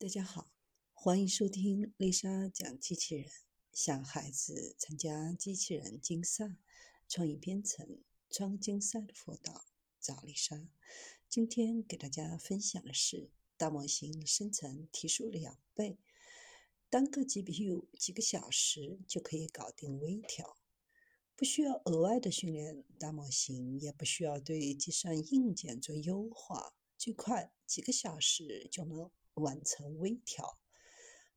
[0.00, 0.52] 大家好，
[0.92, 3.28] 欢迎收听丽莎讲机器人，
[3.72, 6.54] 向孩子参加机器人竞赛、
[7.08, 7.98] 创意编程、
[8.30, 9.64] 创竞赛的辅导，
[9.98, 10.68] 找丽莎。
[11.28, 15.98] 今天给大家分享的是大模型生成提速两倍，
[16.88, 20.58] 单个 GPU 几个小时就可以搞定微调，
[21.34, 29.10] 不需要额外的训练大模型，也不需要对计算硬件做优化，最快几个小时就能。
[29.38, 30.58] 完成微调。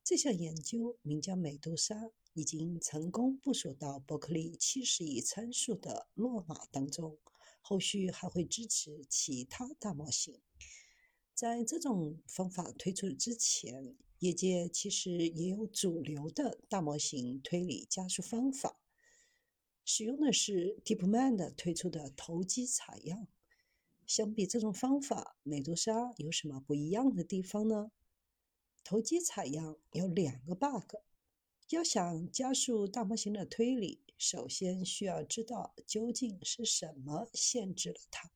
[0.04, 7.18] 这项研究名叫美杜莎，已经成功部署到伯克利七十亿参数的洛马当中，
[7.62, 10.42] 后续还会支持其他大模型。
[11.34, 18.80] 在这种方法推出之前，业界其实也有主流的大模型推理加速方法，
[19.86, 23.28] 使用的是 DeepMind 推出的投机采样。
[24.14, 27.94] 相比这种方法，美杜莎有什么不一样的地方呢？
[28.84, 30.98] 投机采样有两个 bug。
[31.70, 38.30] 要想加速大模型的推理，首先需要知道究竟是什么限制了它。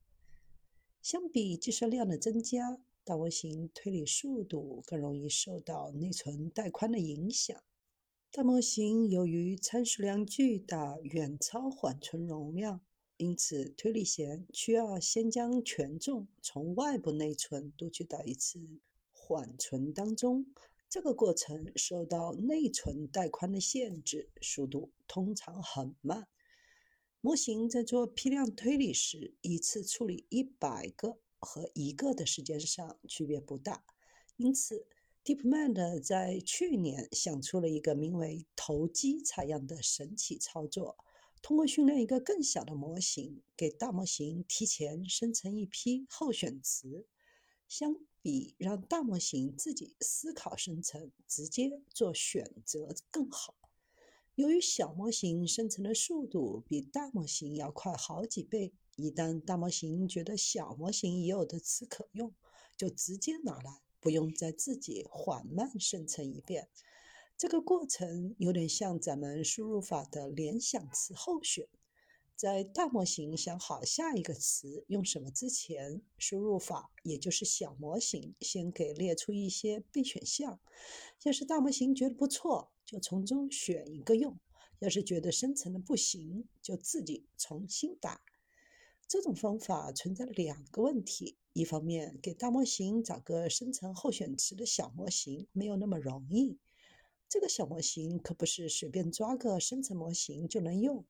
[1.01, 7.61] 相比计算量的增加，大模型推理速度更容易受到内存带宽的影响。
[8.31, 12.79] 大模型由于参数量巨大，远超缓存容量。
[13.17, 18.59] 因此，推理前需要先将权重从外部内存读取到一次
[19.11, 20.45] 缓存当中。
[20.89, 26.27] 这个过程受到内存带宽的限制，速度通常很慢。
[27.21, 33.83] 模型在做批量推理时，一次处理一百个和一个的时间上区别不大。
[34.35, 34.85] 因此
[35.23, 40.97] ，DeepMind 在去年想出了一个名为“投机采样”的神奇操作。
[41.45, 47.05] 通过训练一个更小的模型，给大模型提前生成一批候选词，
[47.67, 53.53] 相比让大模型自己思考生成，直接做选择更好。
[54.33, 62.33] 由于小模型生成的速度比大模型要快好几倍，一旦大模型觉得小模型已有的词可用，
[62.75, 66.69] 就直接拿来，不用再自己缓慢生成一遍。
[67.37, 71.67] 这个过程有点像咱们输入法的联想词候选，
[72.33, 80.61] 在大模型想好下一个词用什么之前，输入法也就是小模型先给列出一些备选项。
[81.23, 84.37] 要是大模型觉得不错，就从中选一个用；
[84.79, 88.21] 要是觉得生成的不行，就自己重新打。
[89.09, 96.57] 这种方法存在两个问题：一方面，给大模型找个生成候选词的小模型没有那么容易。
[97.27, 101.05] 这个小模型可不是随便抓个生成模型就能用，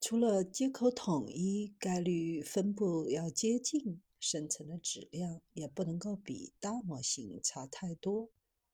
[0.00, 8.28] 除了接口统一、概率分布要接近，生成的质量也不能够比大模型差太多。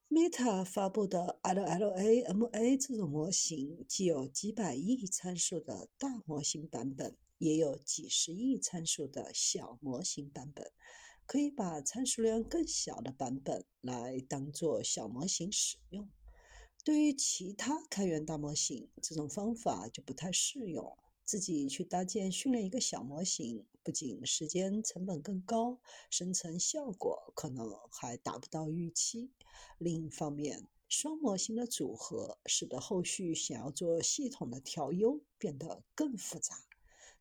[0.09, 10.71] Meta 发布的 LLaMA 这种模型，既有几百亿参数的大模型版本，也有几十亿参数的小模型版本，
[11.25, 16.09] 可以把参数量更小的版本来当做小模型使用。
[16.87, 20.97] 对于其他开源大模型，这种方法就不太适用。
[21.25, 29.29] 自己去搭建训练一个小模型，不仅时间成本更高，生成效果可能还达不到预期。
[29.79, 36.55] 另一方面，双模型的组合使得后续想要做系统的调优变得更复杂。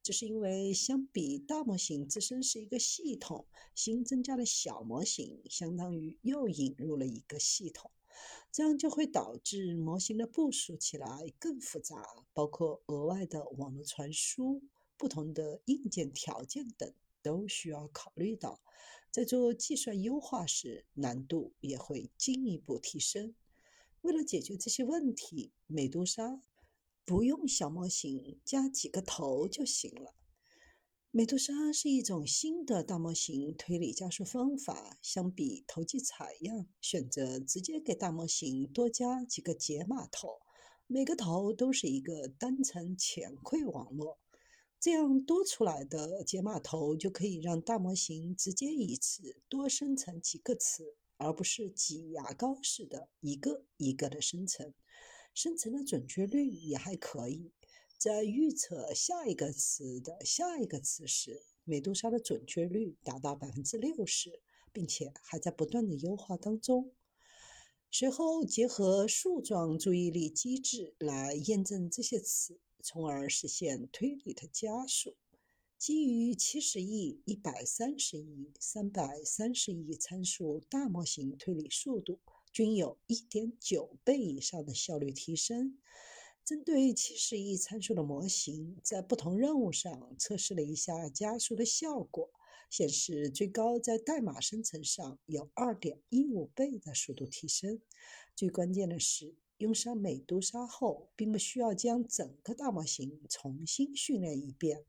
[0.01, 3.45] 这是因为相比大模型自身是一个系统，
[3.75, 7.91] 新增加的小模型相当于又引入了一个系统。
[8.53, 14.63] 这样就会导致模型的部署起来更复杂，包括额外的网络传输、
[14.97, 18.61] 不同的硬件条件等都需要考虑到。
[19.11, 23.35] 在做计算优化时，难度也会进一步提升。
[24.03, 26.41] 为了解决这些问题，美杜莎
[27.05, 30.15] 不用小模型，加几个头就行了。
[31.17, 40.29] 美杜莎是一种新的大模型推理加速方法，相比投机采样，选择直接给大模型多加几个解码头，
[40.87, 44.19] 每个头都是一个单层前馈网络，
[44.79, 54.75] 这样多出来的解码头就可以让大模型直接一次多生成几个词，而不是挤牙膏似的一个一个的生成，
[55.33, 57.53] 生成的准确率也还可以。
[57.99, 66.93] 在预测下一个词的下一个词时，美杜莎的准确率达到百分之六十，并且还在不断的优化当中。
[67.91, 75.17] 随后结合树状注意力机制来验证这些词，从而实现推理的加速。
[75.79, 82.19] 基于七十亿、一百三十亿、三百三十亿参数大模型推理速度，
[82.53, 85.79] 均有1.9倍以上的效率提升。
[86.47, 92.31] 针对70亿参数的模型，在不同任务上测试了一下加速的效果，
[92.71, 97.81] 显示最高在代码生成上有2.15倍的速度提升。
[98.37, 104.85] 最关键的是，用上美杜莎后，并不需要将整个大模型重新训练一遍，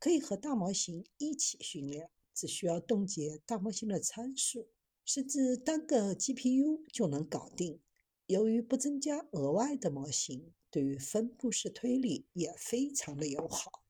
[0.00, 4.68] 可以和大模型一起训练，只需要冻结大模型的参数，
[5.04, 7.78] 甚至单个 GPU 就能搞定。
[8.26, 13.83] 由于不增加额外的模型，对于分布式推理也非常的友好。